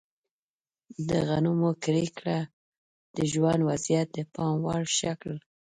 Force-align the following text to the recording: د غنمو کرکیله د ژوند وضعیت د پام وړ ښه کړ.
د 1.07 1.09
غنمو 1.27 1.71
کرکیله 1.83 2.37
د 3.15 3.17
ژوند 3.31 3.61
وضعیت 3.69 4.07
د 4.13 4.19
پام 4.33 4.55
وړ 4.67 4.83
ښه 4.97 5.13
کړ. 5.21 5.35